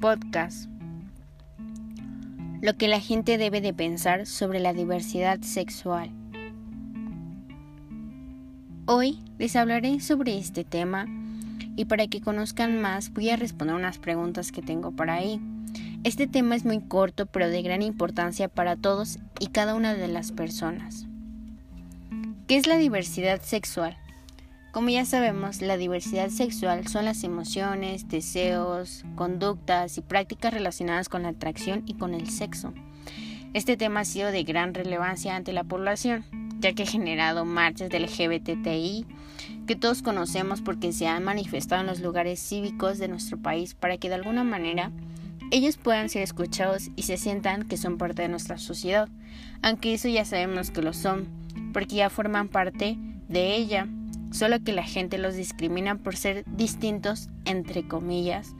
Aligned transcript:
podcast. 0.00 0.68
Lo 2.60 2.76
que 2.76 2.88
la 2.88 3.00
gente 3.00 3.38
debe 3.38 3.60
de 3.60 3.74
pensar 3.74 4.26
sobre 4.26 4.60
la 4.60 4.72
diversidad 4.72 5.40
sexual. 5.40 6.10
Hoy 8.86 9.18
les 9.38 9.56
hablaré 9.56 10.00
sobre 10.00 10.38
este 10.38 10.64
tema 10.64 11.06
y 11.76 11.84
para 11.84 12.06
que 12.06 12.20
conozcan 12.20 12.80
más 12.80 13.12
voy 13.12 13.30
a 13.30 13.36
responder 13.36 13.74
unas 13.74 13.98
preguntas 13.98 14.52
que 14.52 14.62
tengo 14.62 14.92
por 14.92 15.10
ahí. 15.10 15.40
Este 16.04 16.26
tema 16.26 16.54
es 16.54 16.64
muy 16.64 16.80
corto 16.80 17.26
pero 17.26 17.48
de 17.48 17.62
gran 17.62 17.82
importancia 17.82 18.48
para 18.48 18.76
todos 18.76 19.18
y 19.40 19.48
cada 19.48 19.74
una 19.74 19.94
de 19.94 20.08
las 20.08 20.32
personas. 20.32 21.06
¿Qué 22.46 22.56
es 22.56 22.66
la 22.66 22.76
diversidad 22.76 23.42
sexual? 23.42 23.96
Como 24.78 24.90
ya 24.90 25.04
sabemos, 25.04 25.60
la 25.60 25.76
diversidad 25.76 26.28
sexual 26.28 26.86
son 26.86 27.04
las 27.04 27.24
emociones, 27.24 28.06
deseos, 28.06 29.04
conductas 29.16 29.98
y 29.98 30.02
prácticas 30.02 30.54
relacionadas 30.54 31.08
con 31.08 31.24
la 31.24 31.30
atracción 31.30 31.82
y 31.84 31.94
con 31.94 32.14
el 32.14 32.30
sexo. 32.30 32.72
Este 33.54 33.76
tema 33.76 33.98
ha 33.98 34.04
sido 34.04 34.30
de 34.30 34.44
gran 34.44 34.74
relevancia 34.74 35.34
ante 35.34 35.52
la 35.52 35.64
población, 35.64 36.24
ya 36.60 36.74
que 36.74 36.84
ha 36.84 36.86
generado 36.86 37.44
marchas 37.44 37.90
del 37.90 38.04
LGBTI 38.04 39.04
que 39.66 39.74
todos 39.74 40.02
conocemos 40.02 40.62
porque 40.62 40.92
se 40.92 41.08
han 41.08 41.24
manifestado 41.24 41.80
en 41.80 41.88
los 41.88 41.98
lugares 41.98 42.38
cívicos 42.38 42.98
de 42.98 43.08
nuestro 43.08 43.36
país 43.36 43.74
para 43.74 43.96
que 43.96 44.08
de 44.08 44.14
alguna 44.14 44.44
manera 44.44 44.92
ellos 45.50 45.76
puedan 45.76 46.08
ser 46.08 46.22
escuchados 46.22 46.90
y 46.94 47.02
se 47.02 47.16
sientan 47.16 47.66
que 47.66 47.78
son 47.78 47.98
parte 47.98 48.22
de 48.22 48.28
nuestra 48.28 48.58
sociedad, 48.58 49.08
aunque 49.60 49.94
eso 49.94 50.06
ya 50.06 50.24
sabemos 50.24 50.70
que 50.70 50.82
lo 50.82 50.92
son, 50.92 51.26
porque 51.72 51.96
ya 51.96 52.10
forman 52.10 52.46
parte 52.46 52.96
de 53.26 53.56
ella 53.56 53.88
solo 54.30 54.62
que 54.62 54.72
la 54.72 54.84
gente 54.84 55.18
los 55.18 55.34
discrimina 55.34 55.96
por 55.96 56.16
ser 56.16 56.44
distintos, 56.46 57.28
entre 57.44 57.86
comillas, 57.86 58.54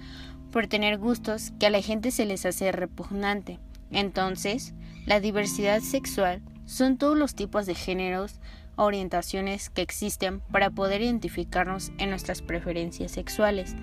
por 0.51 0.67
tener 0.67 0.99
gustos 0.99 1.53
que 1.59 1.67
a 1.67 1.71
la 1.71 1.83
gente 1.83 2.11
se 2.11 2.25
les 2.25 2.47
hace 2.47 2.73
repugnante. 2.73 3.59
Entonces, 3.91 4.75
la 5.07 5.21
diversidad 5.21 5.81
sexual 5.81 6.43
son 6.67 6.99
todos 6.99 7.17
los 7.17 7.35
tipos 7.35 7.67
de 7.67 7.75
géneros, 7.75 8.41
orientaciones 8.77 9.71
que 9.71 9.83
existen 9.83 10.41
para 10.53 10.71
poder 10.71 11.03
identificarnos 11.03 11.93
en 11.99 12.11
nuestras 12.11 12.43
preferencias 12.43 13.13
sexuales 13.13 13.75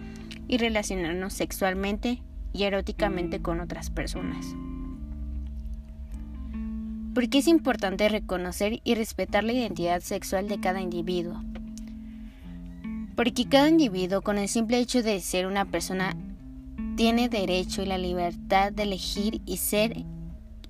y 0.48 0.58
relacionarnos 0.58 1.34
sexualmente 1.34 2.22
y 2.54 2.64
eróticamente 2.64 3.42
con 3.42 3.60
otras 3.60 3.90
personas. 3.90 4.46
Porque 7.14 7.40
es 7.40 7.48
importante 7.48 8.08
reconocer 8.10 8.80
y 8.84 8.96
respetar 8.96 9.44
la 9.44 9.54
identidad 9.54 10.02
sexual 10.02 10.48
de 10.48 10.60
cada 10.60 10.82
individuo, 10.82 11.42
porque 13.16 13.46
cada 13.48 13.70
individuo 13.70 14.22
con 14.22 14.38
el 14.38 14.50
simple 14.50 14.80
hecho 14.80 15.02
de 15.02 15.20
ser 15.22 15.48
una 15.48 15.66
persona 15.66 16.16
tiene 16.96 17.30
derecho 17.30 17.82
y 17.82 17.86
la 17.86 17.98
libertad 17.98 18.72
de 18.72 18.84
elegir 18.84 19.42
y 19.46 19.58
ser 19.58 20.04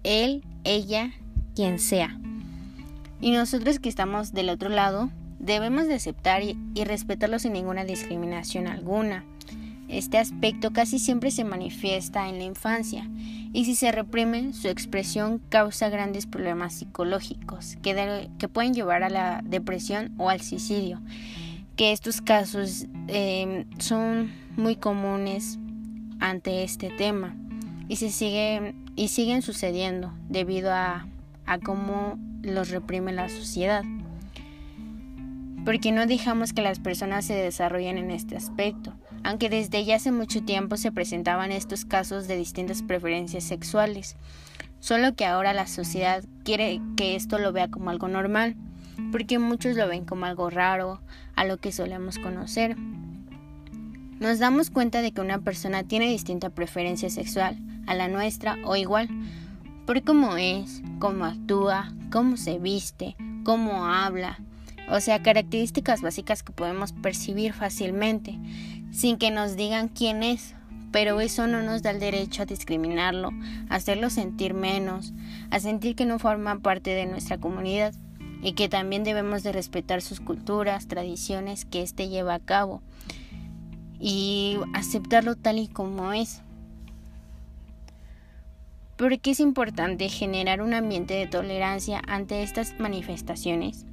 él, 0.04 0.44
ella, 0.64 1.12
quien 1.56 1.80
sea. 1.80 2.20
Y 3.20 3.32
nosotros 3.32 3.80
que 3.80 3.90
estamos 3.90 4.34
del 4.34 4.50
otro 4.50 4.70
lado 4.70 5.10
debemos 5.40 5.88
de 5.88 5.96
aceptar 5.96 6.44
y, 6.44 6.58
respetarlo 6.84 7.40
sin 7.40 7.54
ninguna 7.54 7.86
discriminación 7.86 8.68
alguna. 8.68 9.24
Este 9.88 10.18
aspecto 10.18 10.74
casi 10.74 10.98
siempre 10.98 11.30
se 11.30 11.44
manifiesta 11.44 12.28
en 12.28 12.40
la 12.40 12.44
infancia 12.44 13.08
y 13.54 13.66
si 13.66 13.76
se 13.76 13.92
reprime, 13.92 14.52
su 14.54 14.68
expresión 14.68 15.40
causa 15.50 15.90
grandes 15.90 16.26
problemas 16.26 16.74
psicológicos 16.74 17.78
que, 17.84 18.30
que 18.40 18.48
pueden 18.48 18.74
llevar 18.74 19.04
a 19.04 19.10
la 19.10 19.42
depresión 19.44 20.14
o 20.18 20.30
al 20.30 20.42
suicidio 20.42 21.00
que 21.76 21.92
estos 21.92 22.22
casos 22.22 22.86
em, 23.08 23.66
son 23.80 24.32
muy 24.56 24.76
comunes 24.76 25.60
ante 26.20 26.64
este 26.64 26.90
tema 26.90 27.36
y 27.90 27.98
se 27.98 28.10
siguen 28.12 28.86
y 28.96 29.10
siguen 29.10 29.42
sucediendo 29.42 30.14
debido 30.30 30.72
a, 30.72 31.06
a 31.46 31.60
cómo 31.60 32.18
los 32.42 32.70
reprime 32.70 33.12
la 33.12 33.28
sociedad. 33.28 33.84
Porque 35.66 35.92
no 35.92 36.06
dejamos 36.06 36.54
que 36.54 36.62
las 36.62 36.80
personas 36.80 37.26
se 37.26 37.34
desarrollen 37.34 37.98
en 37.98 38.12
este 38.12 38.38
aspecto, 38.38 38.94
aunque 39.24 39.50
desde 39.50 39.84
ya 39.84 39.96
hace 39.96 40.12
mucho 40.12 40.44
tiempo 40.44 40.78
se 40.78 40.92
presentaban 40.92 41.52
estos 41.52 41.84
casos 41.84 42.28
de 42.28 42.38
distintas 42.38 42.84
preferencias 42.84 43.44
sexuales, 43.44 44.16
solo 44.80 45.16
que 45.16 45.26
ahora 45.26 45.54
la 45.54 45.68
sociedad 45.68 46.24
quiere 46.44 46.80
que 46.96 47.16
esto 47.16 47.40
lo 47.40 47.52
vea 47.52 47.68
como 47.68 47.90
algo 47.90 48.08
normal 48.08 48.56
porque 49.12 49.40
muchos 49.40 49.76
lo 49.76 49.88
ven 49.88 50.06
como 50.06 50.26
algo 50.26 50.50
raro 50.50 51.02
a 51.36 51.46
lo 51.46 51.58
que 51.58 51.72
solemos 51.72 52.20
conocer. 52.20 52.76
Nos 54.20 54.40
damos 54.40 54.70
cuenta 54.70 55.02
de 55.02 55.12
que 55.12 55.22
una 55.22 55.40
persona 55.40 55.84
tiene 55.84 56.08
distinta 56.08 56.50
preferencia 56.50 57.10
sexual 57.10 57.58
a 57.86 57.96
la 57.96 58.08
nuestra 58.08 58.58
o 58.64 58.76
igual, 58.76 59.10
por 59.86 60.04
cómo 60.04 60.38
es, 60.38 60.82
cómo 61.00 61.26
actúa, 61.26 61.94
cómo 62.12 62.38
se 62.38 62.58
viste, 62.58 63.16
cómo 63.44 63.86
habla, 63.86 64.40
o 64.90 65.00
sea, 65.00 65.22
características 65.22 66.02
básicas 66.02 66.44
que 66.44 66.54
podemos 66.54 66.94
percibir 66.94 67.54
fácilmente, 67.54 68.40
sin 68.92 69.18
que 69.18 69.32
nos 69.32 69.56
digan 69.56 69.90
quién 69.90 70.24
es, 70.24 70.56
pero 70.92 71.20
eso 71.20 71.46
no 71.48 71.62
nos 71.62 71.84
da 71.84 71.92
el 71.92 72.00
derecho 72.00 72.44
a 72.44 72.46
discriminarlo, 72.46 73.32
a 73.70 73.76
hacerlo 73.76 74.10
sentir 74.10 74.54
menos, 74.54 75.14
a 75.50 75.60
sentir 75.60 75.96
que 75.96 76.06
no 76.06 76.20
forma 76.20 76.60
parte 76.60 76.92
de 76.92 77.06
nuestra 77.06 77.38
comunidad 77.38 77.94
y 78.42 78.54
que 78.54 78.70
también 78.70 79.04
debemos 79.04 79.44
de 79.44 79.52
respetar 79.52 80.02
sus 80.02 80.20
culturas, 80.20 80.88
tradiciones 80.88 81.66
que 81.66 81.82
éste 81.82 82.10
lleva 82.10 82.36
a 82.36 82.40
cabo 82.40 82.82
y 84.00 84.58
aceptarlo 84.74 85.36
tal 85.36 85.60
y 85.60 85.68
como 85.68 86.14
es. 86.14 86.42
¿Por 88.98 89.20
qué 89.20 89.32
es 89.32 89.40
importante 89.40 90.08
generar 90.10 90.62
un 90.62 90.74
ambiente 90.74 91.16
de 91.16 91.28
tolerancia 91.28 92.02
ante 92.08 92.44
estas 92.44 92.80
manifestaciones? 92.80 93.86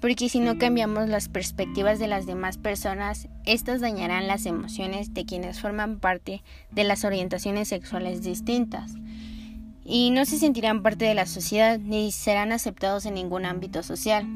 Porque 0.00 0.28
si 0.28 0.40
no 0.40 0.58
cambiamos 0.58 1.08
las 1.08 1.28
perspectivas 1.28 1.98
de 1.98 2.08
las 2.08 2.26
demás 2.26 2.58
personas, 2.58 3.28
estas 3.44 3.80
dañarán 3.80 4.26
las 4.26 4.46
emociones 4.46 5.12
de 5.12 5.26
quienes 5.26 5.60
forman 5.60 6.00
parte 6.00 6.42
de 6.70 6.84
las 6.84 7.04
orientaciones 7.04 7.68
sexuales 7.68 8.22
distintas 8.22 8.94
y 9.84 10.10
no 10.10 10.24
se 10.24 10.38
sentirán 10.38 10.82
parte 10.82 11.04
de 11.04 11.14
la 11.14 11.26
sociedad 11.26 11.78
ni 11.78 12.12
serán 12.12 12.52
aceptados 12.52 13.06
en 13.06 13.14
ningún 13.14 13.44
ámbito 13.44 13.82
social. 13.82 14.26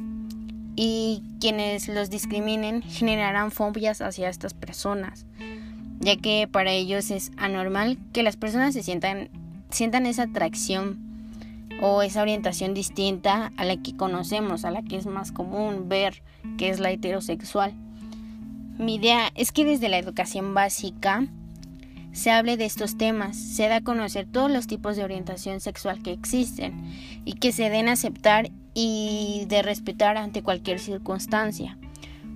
Y 0.76 1.22
quienes 1.40 1.88
los 1.88 2.10
discriminen 2.10 2.82
generarán 2.82 3.50
fobias 3.52 4.00
hacia 4.00 4.28
estas 4.28 4.54
personas, 4.54 5.24
ya 6.00 6.16
que 6.16 6.48
para 6.50 6.72
ellos 6.72 7.10
es 7.10 7.30
anormal 7.36 7.98
que 8.12 8.24
las 8.24 8.36
personas 8.36 8.74
se 8.74 8.82
sientan, 8.82 9.28
sientan 9.70 10.06
esa 10.06 10.24
atracción 10.24 10.98
o 11.80 12.02
esa 12.02 12.22
orientación 12.22 12.74
distinta 12.74 13.52
a 13.56 13.64
la 13.64 13.76
que 13.76 13.96
conocemos, 13.96 14.64
a 14.64 14.70
la 14.70 14.82
que 14.82 14.96
es 14.96 15.06
más 15.06 15.30
común 15.30 15.88
ver, 15.88 16.22
que 16.58 16.70
es 16.70 16.80
la 16.80 16.90
heterosexual. 16.90 17.72
Mi 18.78 18.96
idea 18.96 19.30
es 19.36 19.52
que 19.52 19.64
desde 19.64 19.88
la 19.88 19.98
educación 19.98 20.54
básica 20.54 21.28
se 22.14 22.30
hable 22.30 22.56
de 22.56 22.64
estos 22.64 22.96
temas, 22.96 23.36
se 23.36 23.66
da 23.66 23.76
a 23.76 23.80
conocer 23.80 24.26
todos 24.30 24.50
los 24.50 24.68
tipos 24.68 24.96
de 24.96 25.02
orientación 25.02 25.60
sexual 25.60 26.00
que 26.00 26.12
existen 26.12 26.92
y 27.24 27.34
que 27.34 27.50
se 27.50 27.70
den 27.70 27.88
aceptar 27.88 28.50
y 28.72 29.44
de 29.48 29.62
respetar 29.62 30.16
ante 30.16 30.42
cualquier 30.42 30.78
circunstancia. 30.78 31.76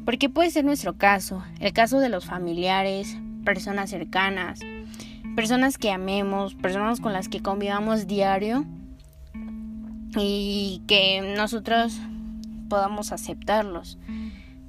Porque 0.05 0.29
puede 0.29 0.51
ser 0.51 0.65
nuestro 0.65 0.97
caso, 0.97 1.45
el 1.61 1.73
caso 1.73 2.01
de 2.01 2.09
los 2.09 2.27
familiares, 2.27 3.17
personas 3.45 3.91
cercanas, 3.91 4.59
personas 5.37 5.79
que 5.79 5.93
amemos, 5.93 6.57
personas 6.57 7.01
con 7.01 7.13
las 7.13 7.29
que 7.29 7.41
convivamos 7.41 8.09
diario 8.09 8.67
y 10.17 10.83
que 10.89 11.35
nosotros 11.37 12.01
podamos 12.69 13.13
aceptarlos. 13.13 13.97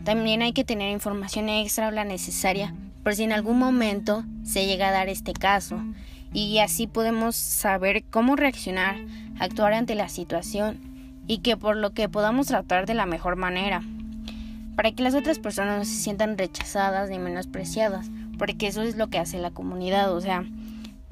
También 0.04 0.44
hay 0.44 0.54
que 0.54 0.64
tener 0.64 0.92
información 0.92 1.50
extra 1.50 1.88
o 1.88 1.92
la 1.92 2.06
necesaria 2.06 2.76
por 3.04 3.16
si 3.16 3.24
en 3.24 3.32
algún 3.32 3.58
momento 3.58 4.24
se 4.44 4.66
llega 4.66 4.90
a 4.90 4.92
dar 4.92 5.10
este 5.10 5.34
caso. 5.34 5.82
Y 6.34 6.60
así 6.60 6.88
podemos 6.88 7.36
saber 7.36 8.04
cómo 8.04 8.36
reaccionar, 8.36 8.98
actuar 9.40 9.74
ante 9.74 9.96
la 9.96 10.10
situación 10.10 10.80
y 11.28 11.40
que 11.40 11.58
por 11.58 11.76
lo 11.76 11.92
que 11.92 12.10
podamos 12.10 12.48
tratar 12.48 12.86
de 12.86 12.94
la 12.94 13.06
mejor 13.06 13.36
manera, 13.36 13.82
para 14.76 14.92
que 14.92 15.04
las 15.04 15.14
otras 15.14 15.40
personas 15.40 15.78
no 15.78 15.86
se 15.86 15.96
sientan 15.96 16.38
rechazadas 16.38 17.10
ni 17.10 17.20
menospreciadas, 17.20 18.10
porque 18.38 18.68
eso 18.68 18.82
es 18.82 18.96
lo 18.96 19.10
que 19.10 19.20
hace 19.20 19.38
la 19.38 19.52
comunidad, 19.52 20.14
o 20.14 20.22
sea, 20.22 20.44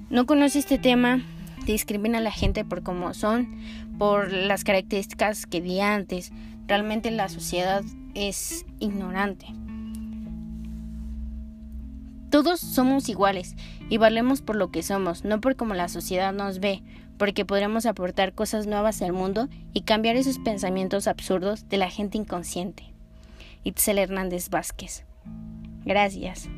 no 0.10 0.26
conoce 0.26 0.60
este 0.60 0.78
tema, 0.78 1.22
discrimina 1.66 2.20
a 2.20 2.22
la 2.22 2.32
gente 2.32 2.64
por 2.64 2.82
cómo 2.82 3.14
son, 3.14 3.60
por 4.00 4.32
las 4.32 4.64
características 4.64 5.46
que 5.46 5.62
di 5.62 5.82
antes, 5.82 6.32
realmente 6.66 7.12
la 7.12 7.30
sociedad 7.30 7.84
es 8.16 8.66
ignorante. 8.80 9.48
Todos 12.30 12.60
somos 12.60 13.10
iguales 13.10 13.56
y 13.90 13.98
valemos 13.98 14.42
por 14.42 14.56
lo 14.56 14.70
que 14.70 14.84
somos, 14.84 15.24
no 15.24 15.40
por 15.40 15.56
cómo 15.56 15.74
la 15.74 15.88
sociedad 15.88 16.34
nos 16.34 16.60
ve, 16.60 16.84
porque 17.18 17.46
podremos 17.46 17.86
aportar 17.86 18.34
cosas 18.34 18.68
nuevas 18.68 19.02
al 19.02 19.14
mundo 19.14 19.48
y 19.74 19.82
cambiar 19.82 20.16
esos 20.16 20.38
pensamientos 20.40 21.08
absurdos 21.08 21.68
de 21.70 21.78
la 21.78 21.90
gente 21.90 22.18
inconsciente. 22.18 22.94
Itzel 23.64 23.98
Hernández 23.98 24.50
Vázquez. 24.50 25.04
Gracias. 25.86 26.50